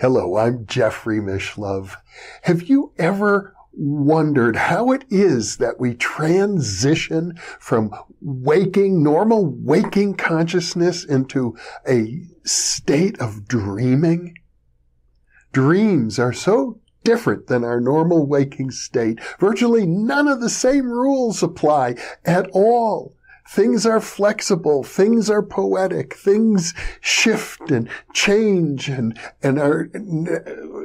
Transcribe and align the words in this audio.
Hello, 0.00 0.38
I'm 0.38 0.64
Jeffrey 0.64 1.20
Mishlove. 1.20 1.94
Have 2.44 2.62
you 2.62 2.94
ever 2.98 3.54
wondered 3.74 4.56
how 4.56 4.92
it 4.92 5.04
is 5.10 5.58
that 5.58 5.78
we 5.78 5.92
transition 5.92 7.36
from 7.58 7.92
waking, 8.22 9.02
normal 9.02 9.44
waking 9.44 10.14
consciousness 10.14 11.04
into 11.04 11.54
a 11.86 12.22
state 12.44 13.20
of 13.20 13.46
dreaming? 13.46 14.36
Dreams 15.52 16.18
are 16.18 16.32
so 16.32 16.80
different 17.04 17.48
than 17.48 17.62
our 17.62 17.78
normal 17.78 18.26
waking 18.26 18.70
state. 18.70 19.20
Virtually 19.38 19.84
none 19.84 20.28
of 20.28 20.40
the 20.40 20.48
same 20.48 20.86
rules 20.86 21.42
apply 21.42 21.96
at 22.24 22.48
all. 22.54 23.18
Things 23.50 23.84
are 23.84 24.00
flexible. 24.00 24.84
Things 24.84 25.28
are 25.28 25.42
poetic. 25.42 26.14
Things 26.14 26.72
shift 27.00 27.72
and 27.72 27.88
change 28.12 28.88
and, 28.88 29.18
and 29.42 29.58
are 29.58 29.90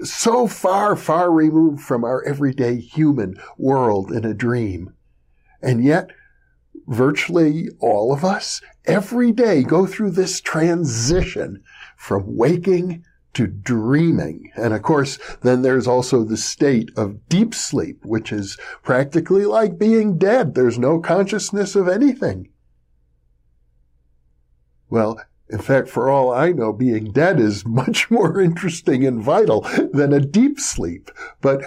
so 0.03 0.47
far, 0.47 0.95
far 0.95 1.31
removed 1.31 1.81
from 1.81 2.03
our 2.03 2.23
everyday 2.23 2.77
human 2.77 3.35
world 3.59 4.11
in 4.11 4.25
a 4.25 4.33
dream. 4.33 4.95
And 5.61 5.83
yet, 5.83 6.09
virtually 6.87 7.69
all 7.79 8.11
of 8.11 8.25
us 8.25 8.61
every 8.85 9.31
day 9.31 9.61
go 9.61 9.85
through 9.85 10.11
this 10.11 10.41
transition 10.41 11.61
from 11.97 12.35
waking 12.35 13.05
to 13.35 13.45
dreaming. 13.45 14.51
And 14.55 14.73
of 14.73 14.81
course, 14.81 15.19
then 15.41 15.61
there's 15.61 15.87
also 15.87 16.23
the 16.23 16.35
state 16.35 16.89
of 16.97 17.29
deep 17.29 17.53
sleep, 17.53 18.03
which 18.03 18.31
is 18.31 18.57
practically 18.81 19.45
like 19.45 19.77
being 19.77 20.17
dead. 20.17 20.55
There's 20.55 20.79
no 20.79 20.99
consciousness 20.99 21.75
of 21.75 21.87
anything. 21.87 22.49
Well, 24.95 25.19
in 25.49 25.59
fact, 25.59 25.89
for 25.89 26.09
all 26.09 26.31
I 26.31 26.53
know, 26.53 26.71
being 26.71 27.11
dead 27.11 27.37
is 27.37 27.65
much 27.81 28.09
more 28.09 28.39
interesting 28.39 29.05
and 29.05 29.21
vital 29.21 29.67
than 29.91 30.13
a 30.13 30.21
deep 30.21 30.57
sleep. 30.57 31.11
But 31.41 31.65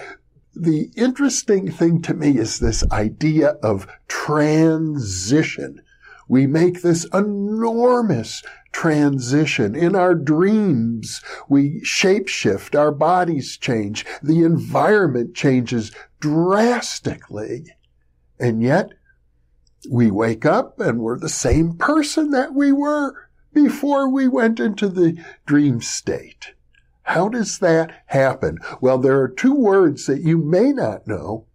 the 0.55 0.89
interesting 0.95 1.69
thing 1.69 2.01
to 2.01 2.15
me 2.15 2.39
is 2.39 2.57
this 2.57 2.83
idea 2.91 3.49
of 3.61 3.85
transition. 4.07 5.83
We 6.27 6.47
make 6.47 6.81
this 6.81 7.05
enormous 7.13 8.41
transition. 8.71 9.75
In 9.75 9.95
our 9.95 10.15
dreams, 10.15 11.21
we 11.47 11.81
shapeshift, 11.81 12.75
our 12.75 12.91
bodies 12.91 13.57
change, 13.57 14.07
the 14.23 14.39
environment 14.39 15.35
changes 15.35 15.91
drastically. 16.19 17.67
And 18.39 18.63
yet, 18.63 18.93
we 19.89 20.11
wake 20.11 20.45
up 20.45 20.79
and 20.79 20.99
we're 20.99 21.19
the 21.19 21.29
same 21.29 21.73
person 21.77 22.31
that 22.31 22.53
we 22.53 22.71
were 22.71 23.29
before 23.53 24.09
we 24.09 24.27
went 24.27 24.59
into 24.59 24.89
the 24.89 25.23
dream 25.45 25.81
state. 25.81 26.53
How 27.03 27.29
does 27.29 27.59
that 27.59 28.03
happen? 28.07 28.59
Well, 28.81 28.97
there 28.97 29.19
are 29.19 29.29
two 29.29 29.55
words 29.55 30.05
that 30.05 30.21
you 30.21 30.37
may 30.37 30.71
not 30.71 31.07
know 31.07 31.47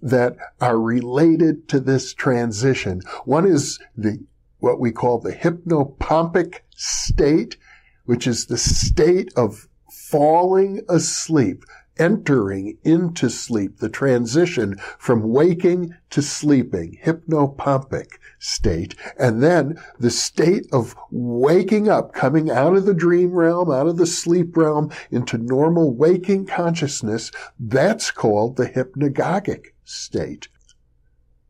that 0.00 0.36
are 0.60 0.78
related 0.78 1.68
to 1.70 1.80
this 1.80 2.14
transition. 2.14 3.00
One 3.24 3.46
is 3.46 3.80
the, 3.96 4.24
what 4.58 4.78
we 4.78 4.92
call 4.92 5.18
the 5.18 5.32
hypnopompic 5.32 6.60
state, 6.76 7.56
which 8.04 8.26
is 8.26 8.46
the 8.46 8.58
state 8.58 9.32
of 9.36 9.66
falling 9.90 10.82
asleep 10.88 11.64
entering 11.98 12.78
into 12.84 13.28
sleep, 13.28 13.78
the 13.78 13.88
transition 13.88 14.76
from 14.98 15.30
waking 15.30 15.94
to 16.10 16.22
sleeping, 16.22 16.98
hypnopompic 17.04 18.18
state, 18.38 18.94
and 19.18 19.42
then 19.42 19.78
the 19.98 20.10
state 20.10 20.66
of 20.72 20.94
waking 21.10 21.88
up, 21.88 22.12
coming 22.12 22.50
out 22.50 22.74
of 22.76 22.86
the 22.86 22.94
dream 22.94 23.32
realm, 23.32 23.70
out 23.70 23.86
of 23.86 23.96
the 23.96 24.06
sleep 24.06 24.56
realm 24.56 24.90
into 25.10 25.38
normal 25.38 25.94
waking 25.94 26.46
consciousness, 26.46 27.30
that's 27.58 28.10
called 28.10 28.56
the 28.56 28.68
hypnagogic 28.68 29.66
state. 29.84 30.48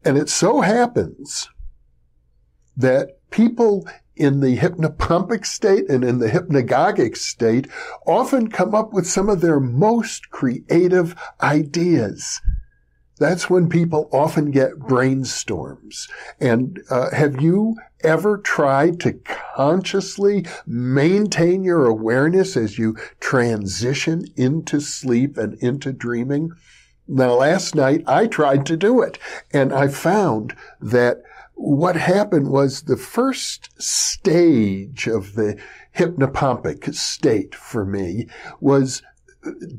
And 0.05 0.19
it 0.19 0.29
so 0.29 0.61
happens 0.61 1.49
that 2.77 3.19
people 3.31 3.87
in 4.23 4.39
the 4.39 4.57
hypnopompic 4.57 5.45
state 5.45 5.91
and 5.91 6.05
in 6.05 6.19
the 6.19 6.29
hypnagogic 6.29 7.17
state 7.17 7.67
often 8.07 8.49
come 8.49 8.73
up 8.73 8.93
with 8.93 9.05
some 9.07 9.29
of 9.29 9.41
their 9.41 9.59
most 9.59 10.31
creative 10.31 11.17
ideas. 11.43 12.41
That's 13.19 13.51
when 13.51 13.69
people 13.69 14.09
often 14.13 14.53
get 14.53 14.79
brainstorms. 14.79 16.09
And 16.41 16.81
uh, 16.89 17.11
have 17.11 17.43
you 17.43 17.77
ever 18.05 18.39
tried 18.39 19.01
to 19.01 19.13
consciously 19.55 20.47
maintain 20.67 21.65
your 21.65 21.87
awareness 21.87 22.57
as 22.57 22.79
you 22.79 22.97
transition 23.19 24.25
into 24.37 24.81
sleep 24.81 25.37
and 25.37 25.55
into 25.63 25.93
dreaming? 25.93 26.53
Now, 27.09 27.35
last 27.35 27.75
night 27.75 28.05
I 28.07 28.29
tried 28.29 28.67
to 28.67 28.77
do 28.77 29.03
it 29.03 29.19
and 29.53 29.73
I 29.73 29.89
found 29.89 30.57
that 30.81 31.23
what 31.55 31.97
happened 31.97 32.51
was 32.51 32.83
the 32.83 32.97
first 32.97 33.71
stage 33.81 35.07
of 35.07 35.35
the 35.35 35.61
hypnopompic 35.97 36.95
state 36.95 37.55
for 37.55 37.85
me 37.85 38.27
was 38.61 39.03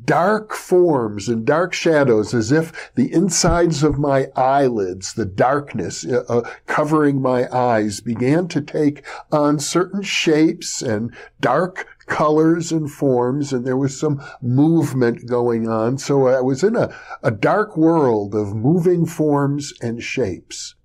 dark 0.03 0.53
forms 0.53 1.29
and 1.29 1.45
dark 1.45 1.73
shadows 1.73 2.33
as 2.33 2.51
if 2.51 2.93
the 2.95 3.11
insides 3.13 3.83
of 3.83 3.97
my 3.97 4.27
eyelids, 4.35 5.13
the 5.13 5.25
darkness 5.25 6.05
uh, 6.05 6.23
uh, 6.27 6.49
covering 6.67 7.21
my 7.21 7.47
eyes 7.55 8.01
began 8.01 8.47
to 8.49 8.61
take 8.61 9.05
on 9.31 9.59
certain 9.59 10.01
shapes 10.01 10.81
and 10.81 11.15
dark 11.39 11.87
colors 12.07 12.71
and 12.71 12.91
forms 12.91 13.53
and 13.53 13.65
there 13.65 13.77
was 13.77 13.97
some 13.97 14.21
movement 14.41 15.25
going 15.27 15.69
on. 15.69 15.97
So 15.97 16.27
I 16.27 16.41
was 16.41 16.63
in 16.63 16.75
a, 16.75 16.93
a 17.21 17.31
dark 17.31 17.77
world 17.77 18.35
of 18.35 18.53
moving 18.53 19.05
forms 19.05 19.73
and 19.81 20.03
shapes. 20.03 20.75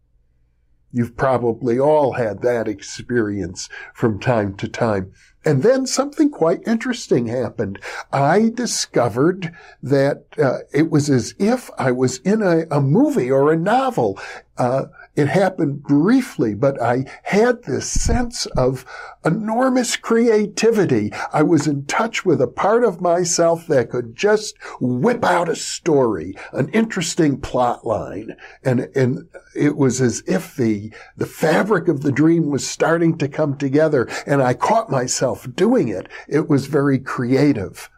You've 0.92 1.16
probably 1.16 1.78
all 1.78 2.12
had 2.12 2.42
that 2.42 2.66
experience 2.66 3.68
from 3.94 4.18
time 4.18 4.54
to 4.56 4.68
time. 4.68 5.12
And 5.44 5.62
then 5.62 5.86
something 5.86 6.30
quite 6.30 6.66
interesting 6.66 7.26
happened. 7.26 7.78
I 8.12 8.50
discovered 8.54 9.54
that 9.82 10.24
uh, 10.36 10.58
it 10.72 10.90
was 10.90 11.08
as 11.08 11.34
if 11.38 11.70
I 11.78 11.92
was 11.92 12.18
in 12.18 12.42
a, 12.42 12.66
a 12.70 12.80
movie 12.80 13.30
or 13.30 13.52
a 13.52 13.56
novel. 13.56 14.18
Uh, 14.56 14.86
it 15.18 15.26
happened 15.26 15.82
briefly, 15.82 16.54
but 16.54 16.80
I 16.80 17.04
had 17.24 17.64
this 17.64 17.90
sense 17.90 18.46
of 18.56 18.84
enormous 19.24 19.96
creativity. 19.96 21.10
I 21.32 21.42
was 21.42 21.66
in 21.66 21.86
touch 21.86 22.24
with 22.24 22.40
a 22.40 22.46
part 22.46 22.84
of 22.84 23.00
myself 23.00 23.66
that 23.66 23.90
could 23.90 24.14
just 24.14 24.56
whip 24.80 25.24
out 25.24 25.48
a 25.48 25.56
story, 25.56 26.36
an 26.52 26.68
interesting 26.68 27.40
plot 27.40 27.84
line. 27.84 28.36
And, 28.62 28.88
and 28.94 29.28
it 29.56 29.76
was 29.76 30.00
as 30.00 30.22
if 30.28 30.54
the, 30.54 30.92
the 31.16 31.26
fabric 31.26 31.88
of 31.88 32.02
the 32.02 32.12
dream 32.12 32.48
was 32.48 32.64
starting 32.64 33.18
to 33.18 33.28
come 33.28 33.58
together 33.58 34.08
and 34.24 34.40
I 34.40 34.54
caught 34.54 34.88
myself 34.88 35.48
doing 35.56 35.88
it. 35.88 36.08
It 36.28 36.48
was 36.48 36.66
very 36.66 37.00
creative. 37.00 37.90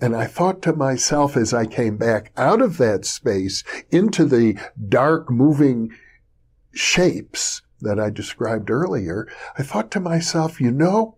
And 0.00 0.16
I 0.16 0.26
thought 0.26 0.62
to 0.62 0.72
myself 0.72 1.36
as 1.36 1.52
I 1.52 1.66
came 1.66 1.96
back 1.96 2.32
out 2.36 2.62
of 2.62 2.78
that 2.78 3.04
space 3.04 3.62
into 3.90 4.24
the 4.24 4.58
dark 4.88 5.30
moving 5.30 5.90
shapes 6.72 7.62
that 7.80 8.00
I 8.00 8.10
described 8.10 8.70
earlier, 8.70 9.28
I 9.58 9.62
thought 9.62 9.90
to 9.92 10.00
myself, 10.00 10.60
you 10.60 10.70
know, 10.70 11.16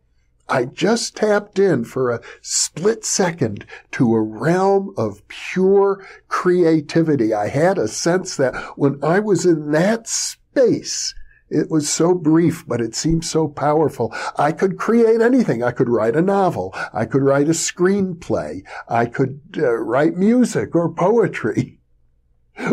I 0.49 0.65
just 0.65 1.17
tapped 1.17 1.59
in 1.59 1.85
for 1.85 2.11
a 2.11 2.21
split 2.41 3.05
second 3.05 3.65
to 3.93 4.15
a 4.15 4.21
realm 4.21 4.93
of 4.97 5.27
pure 5.29 6.05
creativity. 6.29 7.33
I 7.33 7.49
had 7.49 7.79
a 7.79 7.89
sense 7.89 8.37
that 8.37 8.55
when 8.77 9.03
I 9.03 9.21
was 9.21 9.47
in 9.47 9.71
that 9.71 10.09
space, 10.09 11.15
it 11.53 11.71
was 11.71 11.89
so 11.89 12.15
brief, 12.15 12.67
but 12.67 12.81
it 12.81 12.95
seemed 12.95 13.25
so 13.25 13.47
powerful. 13.47 14.15
I 14.37 14.53
could 14.53 14.79
create 14.79 15.21
anything. 15.21 15.63
I 15.63 15.71
could 15.71 15.89
write 15.89 16.17
a 16.17 16.23
novel. 16.23 16.75
I 16.93 17.05
could 17.05 17.23
write 17.23 17.47
a 17.47 17.53
screenplay. 17.53 18.63
I 18.89 19.07
could 19.07 19.41
uh, 19.59 19.73
write 19.75 20.17
music 20.17 20.75
or 20.75 20.93
poetry. 20.93 21.79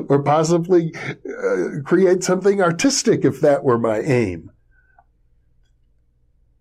Or 0.09 0.21
possibly 0.21 0.93
uh, 0.93 1.81
create 1.85 2.21
something 2.21 2.61
artistic 2.61 3.23
if 3.23 3.39
that 3.39 3.63
were 3.63 3.79
my 3.79 4.01
aim. 4.01 4.51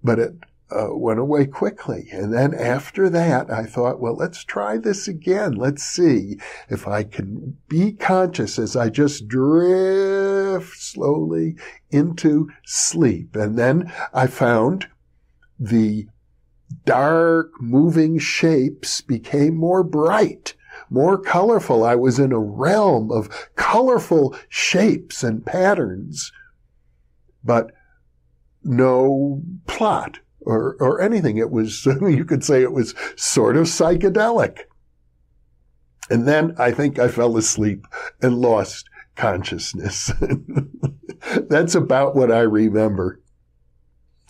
But 0.04 0.20
it 0.20 0.34
uh, 0.70 0.88
went 0.90 1.18
away 1.20 1.46
quickly. 1.46 2.08
And 2.12 2.32
then 2.32 2.54
after 2.54 3.08
that, 3.10 3.50
I 3.50 3.64
thought, 3.64 4.00
well, 4.00 4.14
let's 4.14 4.44
try 4.44 4.76
this 4.76 5.08
again. 5.08 5.54
Let's 5.54 5.82
see 5.82 6.38
if 6.68 6.86
I 6.86 7.04
can 7.04 7.56
be 7.68 7.92
conscious 7.92 8.58
as 8.58 8.76
I 8.76 8.90
just 8.90 9.28
drift 9.28 10.76
slowly 10.76 11.56
into 11.90 12.48
sleep. 12.64 13.34
And 13.34 13.58
then 13.58 13.92
I 14.12 14.26
found 14.26 14.88
the 15.58 16.06
dark 16.84 17.50
moving 17.60 18.18
shapes 18.18 19.00
became 19.00 19.56
more 19.56 19.82
bright 19.82 20.54
more 20.90 21.18
colorful. 21.18 21.84
I 21.84 21.96
was 21.96 22.18
in 22.18 22.32
a 22.32 22.38
realm 22.38 23.10
of 23.10 23.28
colorful 23.56 24.34
shapes 24.48 25.22
and 25.22 25.44
patterns, 25.44 26.32
but 27.44 27.72
no 28.62 29.42
plot 29.66 30.20
or, 30.40 30.76
or 30.80 31.00
anything. 31.00 31.36
It 31.36 31.50
was, 31.50 31.86
you 32.00 32.24
could 32.24 32.44
say 32.44 32.62
it 32.62 32.72
was 32.72 32.94
sort 33.16 33.56
of 33.56 33.64
psychedelic. 33.64 34.60
And 36.10 36.26
then 36.26 36.54
I 36.58 36.70
think 36.70 36.98
I 36.98 37.08
fell 37.08 37.36
asleep 37.36 37.86
and 38.22 38.38
lost 38.38 38.88
consciousness. 39.14 40.10
That's 41.48 41.74
about 41.74 42.16
what 42.16 42.32
I 42.32 42.40
remember 42.40 43.20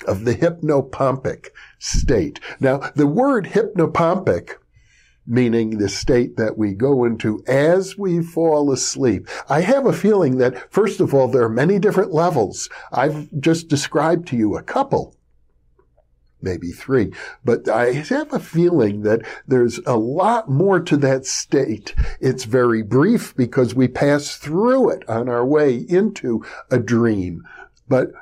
of 0.07 0.25
the 0.25 0.35
hypnopompic 0.35 1.49
state. 1.79 2.41
Now, 2.61 2.79
the 2.95 3.07
word 3.07 3.47
hypnopompic, 3.47 4.55
meaning 5.27 5.79
the 5.79 5.89
state 5.89 6.37
that 6.37 6.57
we 6.57 6.73
go 6.73 7.05
into 7.05 7.43
as 7.47 7.99
we 7.99 8.23
fall 8.23 8.73
asleep. 8.73 9.29
I 9.49 9.61
have 9.61 9.87
a 9.87 9.93
feeling 9.93 10.39
that, 10.39 10.73
first 10.73 11.01
of 11.01 11.13
all, 11.13 11.29
there 11.29 11.43
are 11.43 11.51
many 11.51 11.79
different 11.79 12.13
levels. 12.13 12.69
I've 12.93 13.29
just 13.41 13.69
described 13.69 14.27
to 14.29 14.37
you 14.37 14.57
a 14.57 14.63
couple 14.63 15.18
maybe 16.41 16.71
three. 16.71 17.13
But 17.45 17.69
I 17.69 17.93
have 17.93 18.33
a 18.33 18.41
feeling 18.41 19.03
that 19.03 19.23
there's 19.47 19.79
a 19.87 19.97
lot 19.97 20.49
more 20.49 20.81
to 20.81 20.97
that 20.99 21.27
state. 21.27 21.95
It's 22.21 22.45
very 22.45 22.83
brief 22.83 23.35
because 23.37 23.75
we 23.75 23.89
pass 23.89 24.37
through 24.37 24.91
it 24.91 25.09
on 25.09 25.29
our 25.29 25.45
way 25.45 25.77
into 25.77 26.45
a 26.71 26.79
dream. 26.79 27.45
But 27.89 28.13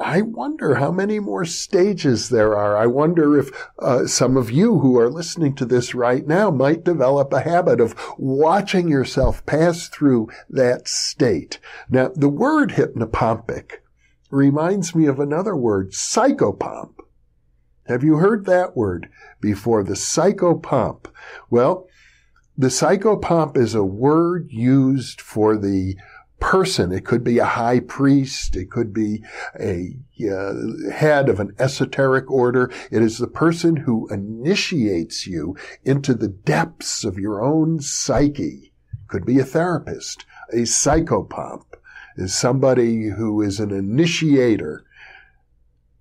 I 0.00 0.22
wonder 0.22 0.76
how 0.76 0.92
many 0.92 1.18
more 1.18 1.44
stages 1.44 2.28
there 2.28 2.56
are. 2.56 2.76
I 2.76 2.86
wonder 2.86 3.36
if 3.36 3.50
uh, 3.80 4.06
some 4.06 4.36
of 4.36 4.48
you 4.48 4.78
who 4.78 4.96
are 4.96 5.10
listening 5.10 5.56
to 5.56 5.64
this 5.64 5.92
right 5.92 6.24
now 6.24 6.52
might 6.52 6.84
develop 6.84 7.32
a 7.32 7.40
habit 7.40 7.80
of 7.80 7.96
watching 8.16 8.88
yourself 8.88 9.44
pass 9.44 9.88
through 9.88 10.28
that 10.48 10.86
state. 10.86 11.58
Now, 11.90 12.12
the 12.14 12.28
word 12.28 12.70
hypnopompic 12.72 13.78
reminds 14.30 14.94
me 14.94 15.06
of 15.06 15.18
another 15.18 15.56
word, 15.56 15.90
psychopomp. 15.90 16.94
Have 17.88 18.04
you 18.04 18.16
heard 18.16 18.44
that 18.44 18.76
word 18.76 19.08
before? 19.40 19.82
The 19.82 19.94
psychopomp. 19.94 21.06
Well, 21.48 21.88
the 22.56 22.68
psychopomp 22.68 23.56
is 23.56 23.74
a 23.74 23.82
word 23.82 24.48
used 24.50 25.22
for 25.22 25.56
the 25.56 25.96
person. 26.38 26.92
It 26.92 27.06
could 27.06 27.24
be 27.24 27.38
a 27.38 27.44
high 27.44 27.80
priest. 27.80 28.56
It 28.56 28.70
could 28.70 28.92
be 28.92 29.24
a 29.58 29.96
uh, 30.20 30.90
head 30.92 31.30
of 31.30 31.40
an 31.40 31.54
esoteric 31.58 32.30
order. 32.30 32.70
It 32.90 33.02
is 33.02 33.18
the 33.18 33.26
person 33.26 33.76
who 33.76 34.06
initiates 34.08 35.26
you 35.26 35.56
into 35.82 36.14
the 36.14 36.28
depths 36.28 37.04
of 37.04 37.18
your 37.18 37.42
own 37.42 37.80
psyche. 37.80 38.74
Could 39.08 39.24
be 39.24 39.38
a 39.38 39.44
therapist. 39.44 40.26
A 40.52 40.62
psychopomp 40.62 41.64
is 42.16 42.34
somebody 42.34 43.08
who 43.08 43.40
is 43.40 43.60
an 43.60 43.70
initiator 43.70 44.84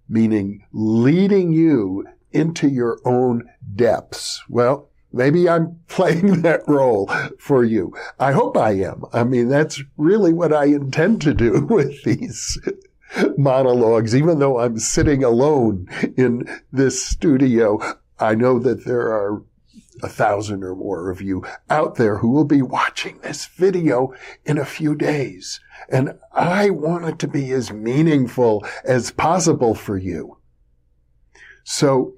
meaning 0.10 0.66
leading 0.72 1.52
you 1.52 2.06
into 2.32 2.68
your 2.68 3.00
own 3.06 3.50
depths. 3.76 4.42
Well, 4.50 4.90
maybe 5.12 5.50
I'm 5.50 5.80
playing 5.88 6.42
that 6.42 6.62
role 6.68 7.12
for 7.40 7.64
you. 7.64 7.94
I 8.20 8.32
hope 8.32 8.58
I 8.58 8.72
am. 8.72 9.04
I 9.14 9.24
mean, 9.24 9.48
that's 9.50 9.82
really 9.98 10.34
what 10.34 10.54
I 10.54 10.66
intend 10.66 11.22
to 11.24 11.34
do 11.34 11.62
with 11.70 12.04
these 12.04 12.60
monologues, 13.38 14.16
even 14.16 14.40
though 14.40 14.60
I'm 14.60 14.80
sitting 14.80 15.24
alone 15.24 15.88
in 16.18 16.48
this 16.72 17.04
studio. 17.04 17.80
I 18.20 18.36
know 18.36 18.60
that 18.60 18.86
there 18.86 19.08
are 19.08 19.44
a 20.04 20.10
thousand 20.10 20.64
or 20.64 20.76
more 20.76 21.10
of 21.10 21.22
you 21.22 21.44
out 21.70 21.96
there 21.96 22.18
who 22.18 22.30
will 22.32 22.46
be 22.46 22.62
watching 22.62 23.20
this 23.20 23.46
video 23.46 24.14
in 24.46 24.58
a 24.58 24.66
few 24.66 24.96
days. 24.96 25.60
And 25.90 26.18
I 26.34 26.70
want 26.70 27.06
it 27.06 27.20
to 27.20 27.28
be 27.28 27.52
as 27.52 27.72
meaningful 27.72 28.66
as 28.84 29.12
possible 29.12 29.76
for 29.76 29.98
you. 29.98 30.38
So 31.64 32.14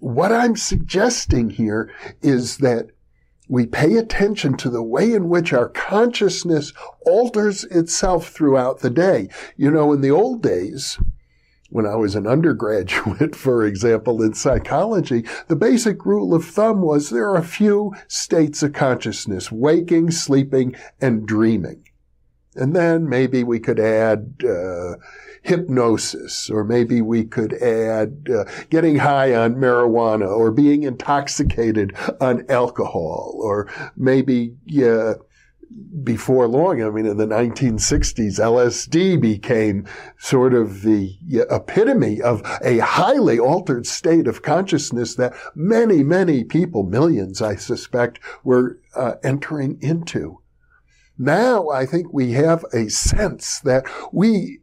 what 0.00 0.32
I'm 0.32 0.56
suggesting 0.56 1.50
here 1.50 1.90
is 2.22 2.58
that 2.58 2.90
we 3.48 3.66
pay 3.66 3.94
attention 3.94 4.56
to 4.58 4.70
the 4.70 4.82
way 4.82 5.12
in 5.12 5.28
which 5.28 5.52
our 5.52 5.68
consciousness 5.68 6.72
alters 7.06 7.64
itself 7.64 8.28
throughout 8.28 8.80
the 8.80 8.90
day. 8.90 9.28
You 9.56 9.70
know, 9.70 9.92
in 9.92 10.00
the 10.00 10.10
old 10.10 10.42
days, 10.42 10.98
when 11.70 11.86
I 11.86 11.96
was 11.96 12.14
an 12.14 12.26
undergraduate, 12.26 13.34
for 13.36 13.64
example, 13.64 14.22
in 14.22 14.34
psychology, 14.34 15.24
the 15.48 15.56
basic 15.56 16.04
rule 16.06 16.34
of 16.34 16.44
thumb 16.44 16.82
was 16.82 17.10
there 17.10 17.28
are 17.28 17.36
a 17.36 17.44
few 17.44 17.94
states 18.08 18.62
of 18.62 18.72
consciousness, 18.72 19.50
waking, 19.50 20.10
sleeping, 20.10 20.76
and 21.00 21.26
dreaming. 21.26 21.82
And 22.54 22.74
then 22.74 23.08
maybe 23.08 23.44
we 23.44 23.60
could 23.60 23.78
add 23.78 24.42
uh, 24.42 24.94
hypnosis, 25.42 26.48
or 26.48 26.64
maybe 26.64 27.02
we 27.02 27.24
could 27.24 27.52
add 27.54 28.28
uh, 28.34 28.44
getting 28.70 28.96
high 28.96 29.34
on 29.34 29.56
marijuana, 29.56 30.26
or 30.26 30.50
being 30.50 30.82
intoxicated 30.82 31.94
on 32.20 32.46
alcohol, 32.48 33.38
or 33.42 33.68
maybe 33.96 34.56
uh, 34.82 35.14
before 36.02 36.46
long, 36.46 36.82
I 36.82 36.90
mean, 36.90 37.06
in 37.06 37.16
the 37.16 37.26
1960s, 37.26 38.38
LSD 38.38 39.20
became 39.20 39.86
sort 40.18 40.54
of 40.54 40.82
the 40.82 41.16
epitome 41.50 42.20
of 42.22 42.42
a 42.62 42.78
highly 42.78 43.38
altered 43.38 43.86
state 43.86 44.26
of 44.26 44.42
consciousness 44.42 45.14
that 45.16 45.34
many, 45.54 46.02
many 46.02 46.44
people, 46.44 46.84
millions, 46.84 47.42
I 47.42 47.56
suspect, 47.56 48.20
were 48.44 48.78
uh, 48.94 49.14
entering 49.22 49.78
into. 49.80 50.40
Now 51.18 51.70
I 51.70 51.86
think 51.86 52.12
we 52.12 52.32
have 52.32 52.64
a 52.72 52.88
sense 52.88 53.60
that 53.60 53.86
we 54.12 54.60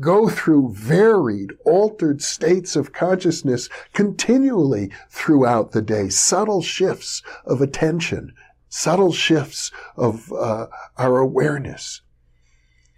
go 0.00 0.28
through 0.28 0.72
varied, 0.74 1.52
altered 1.64 2.22
states 2.22 2.76
of 2.76 2.92
consciousness 2.92 3.68
continually 3.92 4.90
throughout 5.10 5.72
the 5.72 5.82
day, 5.82 6.08
subtle 6.08 6.62
shifts 6.62 7.22
of 7.44 7.60
attention, 7.60 8.32
subtle 8.72 9.12
shifts 9.12 9.70
of 9.96 10.32
uh, 10.32 10.66
our 10.96 11.18
awareness. 11.18 12.00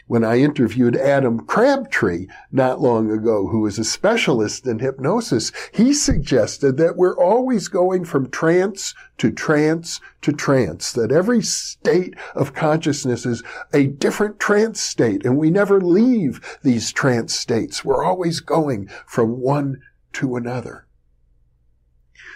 When 0.07 0.23
I 0.23 0.39
interviewed 0.39 0.97
Adam 0.97 1.47
Crabtree 1.47 2.29
not 2.53 2.81
long 2.81 3.11
ago, 3.11 3.49
who 3.49 3.67
is 3.67 3.79
a 3.79 3.85
specialist 3.85 4.67
in 4.69 4.79
hypnosis, 4.79 5.51
he 5.73 5.93
suggested 5.93 6.77
that 6.77 6.97
we're 6.97 7.19
always 7.19 7.67
going 7.67 8.05
from 8.05 8.31
trance 8.31 8.95
to 9.19 9.33
trance 9.33 10.01
to 10.23 10.33
trance, 10.33 10.93
that 10.93 11.11
every 11.11 11.43
state 11.43 12.15
of 12.37 12.55
consciousness 12.55 13.27
is 13.27 13.43
a 13.73 13.89
different 13.89 14.39
trance 14.39 14.81
state, 14.81 15.25
and 15.25 15.39
we 15.39 15.51
never 15.51 15.81
leave 15.81 16.59
these 16.63 16.93
trance 16.93 17.35
states. 17.35 17.85
We're 17.85 18.05
always 18.05 18.39
going 18.39 18.89
from 19.07 19.41
one 19.41 19.83
to 20.13 20.37
another. 20.37 20.87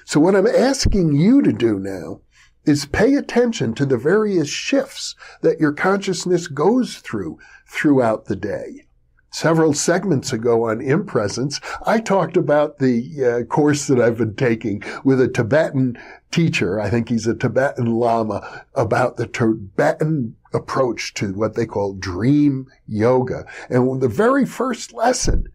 So 0.07 0.19
what 0.21 0.35
I'm 0.35 0.47
asking 0.47 1.13
you 1.13 1.43
to 1.43 1.53
do 1.53 1.79
now 1.79 2.23
is 2.69 2.85
pay 2.85 3.15
attention 3.15 3.75
to 3.75 3.87
the 3.87 3.97
various 3.97 4.49
shifts 4.49 5.17
that 5.41 5.59
your 5.59 5.73
consciousness 5.73 6.47
goes 6.47 6.99
through 6.99 7.39
throughout 7.67 8.27
the 8.27 8.37
day. 8.37 8.85
Several 9.31 9.75
segments 9.75 10.33
ago 10.33 10.69
on 10.69 10.81
impresence, 10.81 11.61
I 11.87 12.01
talked 12.01 12.37
about 12.37 12.79
the 12.79 13.25
uh, 13.25 13.45
course 13.45 13.87
that 13.87 14.01
I've 14.01 14.19
been 14.19 14.37
taking 14.37 14.83
with 15.05 15.21
a 15.21 15.29
Tibetan 15.29 15.99
teacher. 16.31 16.81
I 16.81 16.89
think 16.89 17.09
he's 17.09 17.27
a 17.27 17.35
Tibetan 17.35 17.95
Lama 17.95 18.65
about 18.75 19.17
the 19.17 19.27
Tibetan 19.27 20.37
approach 20.55 21.13
to 21.15 21.33
what 21.35 21.55
they 21.55 21.67
call 21.67 21.95
dream 21.95 22.67
yoga. 22.87 23.45
And 23.69 24.01
the 24.01 24.09
very 24.09 24.47
first 24.47 24.95
lesson 24.95 25.49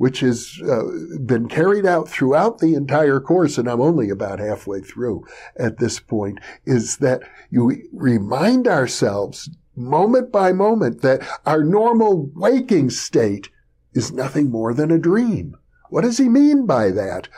which 0.00 0.20
has 0.20 0.58
uh, 0.66 0.82
been 1.26 1.46
carried 1.46 1.84
out 1.84 2.08
throughout 2.08 2.56
the 2.56 2.72
entire 2.72 3.20
course, 3.20 3.58
and 3.58 3.68
I'm 3.68 3.82
only 3.82 4.08
about 4.08 4.38
halfway 4.38 4.80
through 4.80 5.26
at 5.56 5.76
this 5.76 6.00
point, 6.00 6.38
is 6.64 6.96
that 6.96 7.20
you 7.50 7.86
remind 7.92 8.66
ourselves 8.66 9.50
moment 9.76 10.32
by 10.32 10.54
moment 10.54 11.02
that 11.02 11.20
our 11.44 11.62
normal 11.62 12.30
waking 12.34 12.88
state 12.88 13.50
is 13.92 14.10
nothing 14.10 14.50
more 14.50 14.72
than 14.72 14.90
a 14.90 14.96
dream. 14.96 15.54
What 15.90 16.00
does 16.00 16.16
he 16.16 16.30
mean 16.30 16.64
by 16.64 16.92
that? 16.92 17.28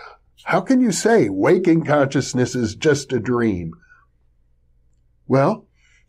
How 0.45 0.61
can 0.61 0.81
you 0.81 0.92
say 0.92 1.28
waking 1.28 1.85
consciousness 1.85 2.54
is 2.54 2.76
just 2.76 3.12
a 3.12 3.19
dream? 3.19 3.73
Well, 5.26 5.66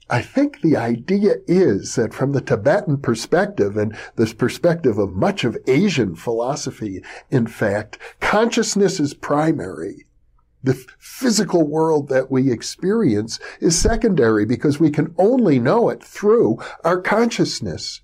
I 0.09 0.21
think 0.21 0.61
the 0.61 0.75
idea 0.75 1.35
is 1.47 1.95
that 1.95 2.13
from 2.13 2.33
the 2.33 2.41
Tibetan 2.41 2.97
perspective 2.97 3.77
and 3.77 3.95
this 4.15 4.33
perspective 4.33 4.97
of 4.97 5.13
much 5.13 5.43
of 5.43 5.57
Asian 5.65 6.15
philosophy, 6.15 7.01
in 7.31 7.47
fact, 7.47 7.97
consciousness 8.19 8.99
is 8.99 9.13
primary. 9.13 10.05
The 10.61 10.81
physical 10.99 11.67
world 11.67 12.09
that 12.09 12.29
we 12.29 12.51
experience 12.51 13.39
is 13.59 13.79
secondary 13.79 14.45
because 14.45 14.79
we 14.79 14.91
can 14.91 15.13
only 15.17 15.59
know 15.59 15.89
it 15.89 16.03
through 16.03 16.59
our 16.83 17.01
consciousness. 17.01 18.01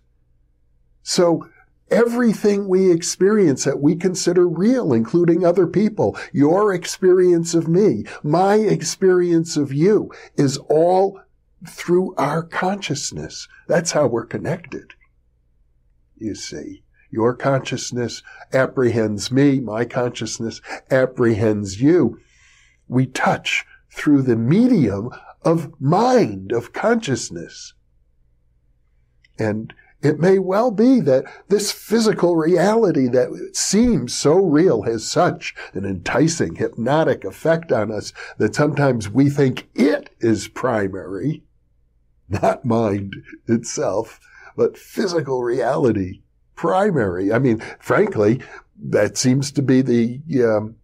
So 1.03 1.47
everything 1.91 2.67
we 2.67 2.91
experience 2.91 3.63
that 3.63 3.81
we 3.81 3.95
consider 3.95 4.47
real, 4.47 4.93
including 4.93 5.45
other 5.45 5.67
people, 5.67 6.17
your 6.31 6.73
experience 6.73 7.53
of 7.53 7.67
me, 7.67 8.03
my 8.23 8.55
experience 8.55 9.57
of 9.57 9.73
you, 9.73 10.11
is 10.35 10.57
all 10.69 11.19
through 11.67 12.15
our 12.15 12.43
consciousness. 12.43 13.47
That's 13.67 13.91
how 13.91 14.07
we're 14.07 14.25
connected. 14.25 14.93
You 16.17 16.35
see, 16.35 16.83
Your 17.11 17.35
consciousness 17.35 18.21
apprehends 18.53 19.31
me. 19.31 19.59
My 19.59 19.85
consciousness 19.85 20.61
apprehends 20.91 21.81
you. 21.81 22.19
We 22.87 23.07
touch 23.07 23.65
through 23.91 24.23
the 24.23 24.35
medium 24.35 25.09
of 25.41 25.73
mind, 25.81 26.51
of 26.51 26.73
consciousness. 26.73 27.73
And 29.39 29.73
it 30.01 30.19
may 30.19 30.37
well 30.39 30.71
be 30.71 30.99
that 31.01 31.25
this 31.49 31.71
physical 31.71 32.35
reality 32.35 33.07
that 33.07 33.51
seems 33.53 34.13
so 34.13 34.35
real 34.35 34.83
has 34.83 35.09
such 35.09 35.55
an 35.73 35.85
enticing, 35.85 36.55
hypnotic 36.55 37.25
effect 37.25 37.71
on 37.71 37.91
us 37.91 38.13
that 38.37 38.55
sometimes 38.55 39.09
we 39.09 39.29
think 39.29 39.67
it 39.73 40.09
is 40.19 40.47
primary, 40.47 41.43
not 42.29 42.65
mind 42.65 43.15
itself, 43.47 44.19
but 44.55 44.77
physical 44.77 45.43
reality 45.43 46.21
primary. 46.55 47.31
I 47.31 47.39
mean, 47.39 47.61
frankly, 47.79 48.41
that 48.89 49.17
seems 49.17 49.51
to 49.53 49.61
be 49.61 49.81
the 49.81 50.21
um, 50.43 50.75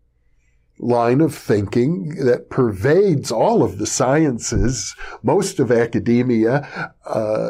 line 0.80 1.22
of 1.22 1.34
thinking 1.34 2.16
that 2.25 2.50
pervades 2.50 3.32
all 3.32 3.64
of 3.64 3.78
the 3.78 3.86
sciences, 3.86 4.96
most 5.24 5.60
of 5.60 5.72
academia, 5.72 6.94
uh, 7.06 7.50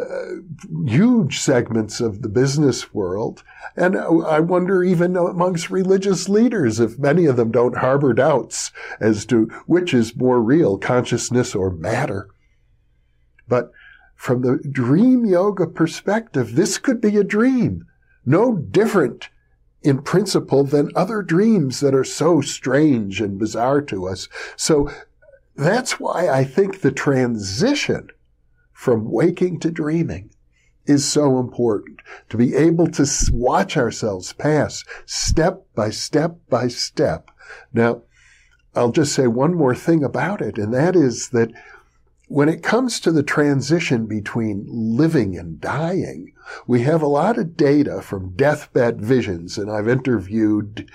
huge 0.86 1.40
segments 1.40 2.00
of 2.00 2.22
the 2.22 2.30
business 2.30 2.94
world. 2.94 3.44
And 3.76 3.98
I 3.98 4.40
wonder 4.40 4.84
even 4.84 5.16
amongst 5.16 5.70
religious 5.70 6.30
leaders 6.30 6.80
if 6.80 7.00
many 7.00 7.26
of 7.26 7.36
them 7.36 7.52
don't 7.52 7.78
harbor 7.78 8.14
doubts 8.14 8.72
as 9.00 9.26
to 9.28 9.46
which 9.66 9.94
is 9.94 10.16
more 10.16 10.42
real, 10.42 10.78
consciousness 10.78 11.56
or 11.56 11.72
matter. 11.72 12.30
But 13.48 13.72
from 14.16 14.42
the 14.42 14.58
dream 14.70 15.26
yoga 15.26 15.68
perspective, 15.68 16.56
this 16.56 16.78
could 16.78 17.02
be 17.02 17.18
a 17.18 17.24
dream, 17.24 17.86
no 18.26 18.56
different 18.56 19.30
in 19.82 20.02
principle 20.02 20.64
than 20.64 20.90
other 20.96 21.22
dreams 21.22 21.80
that 21.80 21.94
are 21.94 22.04
so 22.04 22.42
strange 22.42 23.22
and 23.22 23.38
bizarre 23.38 23.82
to 23.82 24.08
us. 24.08 24.28
So 24.56 24.92
that's 25.56 26.00
why 26.00 26.28
I 26.28 26.44
think 26.44 26.82
the 26.82 26.92
transition 26.92 28.10
from 28.74 29.12
waking 29.12 29.60
to 29.60 29.72
dreaming 29.72 30.32
is 30.86 31.06
so 31.06 31.40
important 31.40 32.00
to 32.30 32.38
be 32.38 32.56
able 32.56 32.88
to 32.88 33.08
watch 33.32 33.78
ourselves 33.78 34.34
pass 34.34 34.84
step 35.06 35.66
by 35.76 35.90
step 35.90 36.38
by 36.50 36.68
step. 36.68 37.32
Now, 37.74 38.04
I'll 38.76 38.92
just 38.92 39.14
say 39.14 39.28
one 39.28 39.54
more 39.54 39.76
thing 39.76 40.04
about 40.04 40.42
it, 40.42 40.58
and 40.58 40.74
that 40.74 40.96
is 40.96 41.30
that 41.30 41.52
when 42.28 42.50
it 42.50 42.64
comes 42.64 43.00
to 43.00 43.12
the 43.12 43.24
transition 43.24 44.06
between 44.08 44.66
living 44.68 45.38
and 45.38 45.60
dying, 45.60 46.34
we 46.68 46.82
have 46.82 47.02
a 47.02 47.08
lot 47.08 47.38
of 47.38 47.58
data 47.58 48.02
from 48.02 48.36
deathbed 48.36 49.02
visions, 49.02 49.58
and 49.58 49.72
I've 49.72 49.88
interviewed 49.88 50.90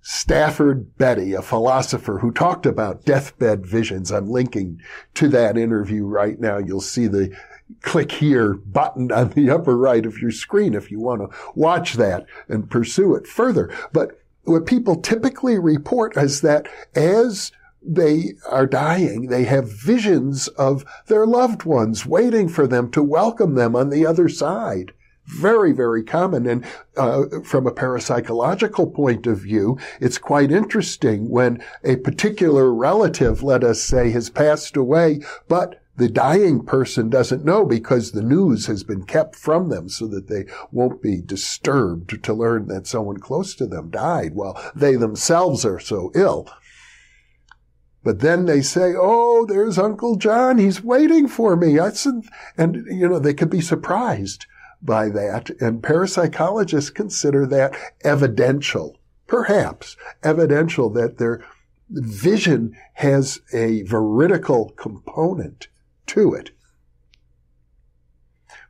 Stafford 0.00 0.96
Betty, 0.98 1.32
a 1.32 1.42
philosopher 1.42 2.18
who 2.18 2.30
talked 2.30 2.66
about 2.66 3.04
deathbed 3.04 3.64
visions. 3.64 4.12
I'm 4.12 4.28
linking 4.28 4.80
to 5.14 5.28
that 5.28 5.56
interview 5.56 6.04
right 6.04 6.38
now. 6.38 6.58
You'll 6.58 6.82
see 6.82 7.06
the 7.06 7.34
click 7.80 8.12
here 8.12 8.54
button 8.54 9.10
on 9.10 9.30
the 9.30 9.48
upper 9.48 9.76
right 9.76 10.04
of 10.04 10.18
your 10.18 10.30
screen 10.30 10.74
if 10.74 10.90
you 10.90 11.00
want 11.00 11.22
to 11.22 11.36
watch 11.54 11.94
that 11.94 12.26
and 12.48 12.70
pursue 12.70 13.14
it 13.14 13.26
further. 13.26 13.74
But 13.92 14.20
what 14.42 14.66
people 14.66 15.00
typically 15.00 15.58
report 15.58 16.16
is 16.18 16.42
that 16.42 16.68
as 16.94 17.50
they 17.86 18.34
are 18.48 18.66
dying. 18.66 19.26
They 19.26 19.44
have 19.44 19.70
visions 19.70 20.48
of 20.48 20.84
their 21.06 21.26
loved 21.26 21.64
ones 21.64 22.06
waiting 22.06 22.48
for 22.48 22.66
them 22.66 22.90
to 22.92 23.02
welcome 23.02 23.54
them 23.54 23.76
on 23.76 23.90
the 23.90 24.06
other 24.06 24.28
side. 24.28 24.92
Very, 25.26 25.72
very 25.72 26.02
common. 26.02 26.46
And 26.46 26.64
uh, 26.96 27.40
from 27.44 27.66
a 27.66 27.72
parapsychological 27.72 28.94
point 28.94 29.26
of 29.26 29.38
view, 29.38 29.78
it's 30.00 30.18
quite 30.18 30.52
interesting 30.52 31.30
when 31.30 31.62
a 31.82 31.96
particular 31.96 32.72
relative, 32.72 33.42
let 33.42 33.64
us 33.64 33.82
say, 33.82 34.10
has 34.10 34.28
passed 34.28 34.76
away, 34.76 35.20
but 35.48 35.80
the 35.96 36.08
dying 36.08 36.64
person 36.64 37.08
doesn't 37.08 37.44
know 37.44 37.64
because 37.64 38.10
the 38.10 38.22
news 38.22 38.66
has 38.66 38.82
been 38.82 39.04
kept 39.04 39.36
from 39.36 39.68
them 39.68 39.88
so 39.88 40.06
that 40.08 40.28
they 40.28 40.44
won't 40.72 41.00
be 41.00 41.22
disturbed 41.22 42.22
to 42.22 42.34
learn 42.34 42.66
that 42.66 42.86
someone 42.86 43.18
close 43.18 43.54
to 43.54 43.66
them 43.66 43.90
died 43.90 44.34
while 44.34 44.60
they 44.74 44.96
themselves 44.96 45.64
are 45.64 45.78
so 45.78 46.10
ill. 46.14 46.48
But 48.04 48.20
then 48.20 48.44
they 48.44 48.60
say, 48.60 48.94
"Oh, 48.96 49.46
there's 49.46 49.78
Uncle 49.78 50.16
John. 50.16 50.58
He's 50.58 50.84
waiting 50.84 51.26
for 51.26 51.56
me." 51.56 51.78
and 52.56 52.86
you 52.86 53.08
know 53.08 53.18
they 53.18 53.34
could 53.34 53.50
be 53.50 53.62
surprised 53.62 54.46
by 54.82 55.08
that. 55.08 55.50
And 55.60 55.82
parapsychologists 55.82 56.94
consider 56.94 57.46
that 57.46 57.74
evidential, 58.04 58.98
perhaps 59.26 59.96
evidential 60.22 60.90
that 60.90 61.16
their 61.16 61.42
vision 61.88 62.76
has 62.94 63.40
a 63.52 63.82
veridical 63.82 64.70
component 64.70 65.68
to 66.06 66.34
it. 66.34 66.50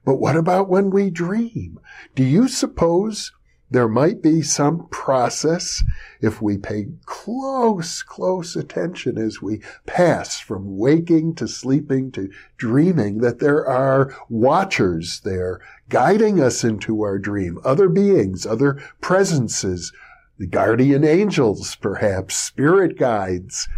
But 0.04 0.16
what 0.16 0.36
about 0.36 0.68
when 0.68 0.90
we 0.90 1.10
dream? 1.10 1.80
Do 2.14 2.22
you 2.22 2.46
suppose 2.46 3.32
there 3.74 3.88
might 3.88 4.22
be 4.22 4.40
some 4.40 4.86
process 4.86 5.82
if 6.20 6.40
we 6.40 6.56
pay 6.56 6.86
close, 7.06 8.04
close 8.04 8.54
attention 8.54 9.18
as 9.18 9.42
we 9.42 9.60
pass 9.84 10.38
from 10.38 10.78
waking 10.78 11.34
to 11.34 11.48
sleeping 11.48 12.12
to 12.12 12.30
dreaming 12.56 13.18
that 13.18 13.40
there 13.40 13.66
are 13.66 14.14
watchers 14.28 15.22
there 15.24 15.60
guiding 15.88 16.40
us 16.40 16.62
into 16.62 17.02
our 17.02 17.18
dream, 17.18 17.58
other 17.64 17.88
beings, 17.88 18.46
other 18.46 18.80
presences, 19.00 19.92
the 20.38 20.46
guardian 20.46 21.02
angels, 21.02 21.74
perhaps 21.74 22.36
spirit 22.36 22.96
guides, 22.96 23.68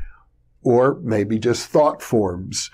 or 0.62 1.00
maybe 1.02 1.38
just 1.38 1.68
thought 1.68 2.02
forms 2.02 2.70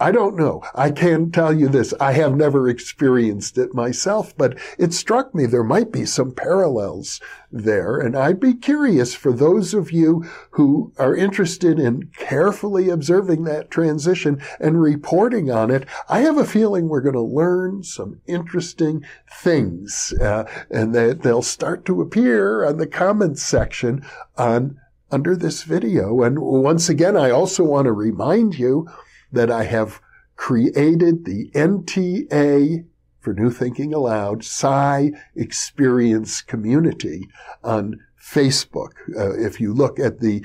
I 0.00 0.10
don't 0.10 0.36
know. 0.36 0.60
I 0.74 0.90
can 0.90 1.30
tell 1.30 1.52
you 1.52 1.68
this. 1.68 1.94
I 2.00 2.12
have 2.12 2.34
never 2.36 2.68
experienced 2.68 3.56
it 3.56 3.74
myself, 3.74 4.36
but 4.36 4.58
it 4.76 4.92
struck 4.92 5.32
me 5.32 5.46
there 5.46 5.62
might 5.62 5.92
be 5.92 6.04
some 6.04 6.32
parallels 6.32 7.20
there. 7.52 7.98
And 7.98 8.16
I'd 8.16 8.40
be 8.40 8.54
curious 8.54 9.14
for 9.14 9.32
those 9.32 9.72
of 9.72 9.92
you 9.92 10.28
who 10.50 10.92
are 10.98 11.14
interested 11.14 11.78
in 11.78 12.10
carefully 12.16 12.88
observing 12.88 13.44
that 13.44 13.70
transition 13.70 14.42
and 14.58 14.82
reporting 14.82 15.48
on 15.48 15.70
it. 15.70 15.86
I 16.08 16.20
have 16.20 16.38
a 16.38 16.44
feeling 16.44 16.88
we're 16.88 17.00
going 17.00 17.14
to 17.14 17.20
learn 17.20 17.84
some 17.84 18.20
interesting 18.26 19.04
things, 19.32 20.12
uh, 20.20 20.42
and 20.70 20.92
that 20.96 21.22
they'll 21.22 21.40
start 21.40 21.84
to 21.84 22.02
appear 22.02 22.64
on 22.64 22.78
the 22.78 22.88
comments 22.88 23.44
section 23.44 24.04
on 24.36 24.80
under 25.12 25.36
this 25.36 25.62
video. 25.62 26.22
And 26.22 26.40
once 26.40 26.88
again, 26.88 27.16
I 27.16 27.30
also 27.30 27.62
want 27.62 27.84
to 27.84 27.92
remind 27.92 28.58
you 28.58 28.88
that 29.34 29.50
I 29.50 29.64
have 29.64 30.00
created 30.36 31.24
the 31.24 31.50
NTA 31.54 32.84
for 33.20 33.32
New 33.32 33.50
Thinking 33.50 33.94
Allowed 33.94 34.44
Psi 34.44 35.12
Experience 35.34 36.42
Community 36.42 37.28
on 37.62 38.00
Facebook. 38.20 38.90
Uh, 39.16 39.32
if 39.38 39.60
you 39.60 39.72
look 39.72 39.98
at 39.98 40.20
the 40.20 40.44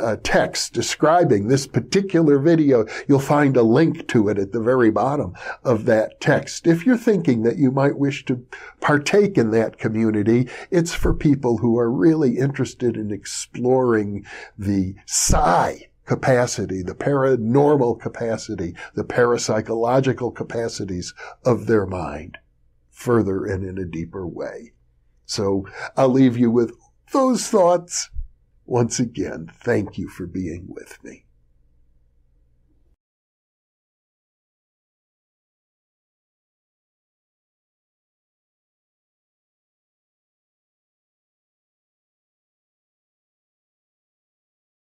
uh, 0.00 0.16
text 0.22 0.72
describing 0.72 1.48
this 1.48 1.66
particular 1.66 2.38
video, 2.38 2.86
you'll 3.08 3.18
find 3.18 3.56
a 3.56 3.62
link 3.62 4.06
to 4.08 4.28
it 4.28 4.38
at 4.38 4.52
the 4.52 4.60
very 4.60 4.90
bottom 4.90 5.34
of 5.64 5.84
that 5.84 6.20
text. 6.20 6.66
If 6.66 6.86
you're 6.86 6.96
thinking 6.96 7.42
that 7.42 7.58
you 7.58 7.70
might 7.70 7.98
wish 7.98 8.24
to 8.26 8.46
partake 8.80 9.36
in 9.36 9.50
that 9.50 9.78
community, 9.78 10.48
it's 10.70 10.94
for 10.94 11.12
people 11.12 11.58
who 11.58 11.76
are 11.78 11.90
really 11.90 12.38
interested 12.38 12.96
in 12.96 13.10
exploring 13.10 14.24
the 14.56 14.94
psi 15.06 15.89
capacity, 16.10 16.82
the 16.82 16.92
paranormal 16.92 18.00
capacity, 18.00 18.74
the 18.96 19.04
parapsychological 19.04 20.34
capacities 20.34 21.14
of 21.44 21.68
their 21.68 21.86
mind 21.86 22.36
further 22.90 23.44
and 23.44 23.64
in 23.64 23.78
a 23.78 23.88
deeper 23.88 24.26
way. 24.26 24.72
So 25.24 25.68
I'll 25.96 26.08
leave 26.08 26.36
you 26.36 26.50
with 26.50 26.72
those 27.12 27.46
thoughts. 27.46 28.10
Once 28.66 28.98
again, 28.98 29.52
thank 29.62 29.98
you 29.98 30.08
for 30.08 30.26
being 30.26 30.64
with 30.66 30.98
me. 31.04 31.26